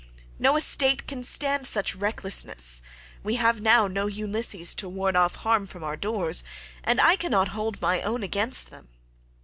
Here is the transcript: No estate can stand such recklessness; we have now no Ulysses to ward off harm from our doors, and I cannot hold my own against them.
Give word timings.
No 0.39 0.55
estate 0.57 1.05
can 1.05 1.21
stand 1.21 1.67
such 1.67 1.93
recklessness; 1.95 2.81
we 3.23 3.35
have 3.35 3.61
now 3.61 3.85
no 3.85 4.07
Ulysses 4.07 4.73
to 4.73 4.89
ward 4.89 5.15
off 5.15 5.35
harm 5.35 5.67
from 5.67 5.83
our 5.83 5.95
doors, 5.95 6.43
and 6.83 6.99
I 6.99 7.15
cannot 7.15 7.49
hold 7.49 7.79
my 7.83 8.01
own 8.01 8.23
against 8.23 8.71
them. 8.71 8.87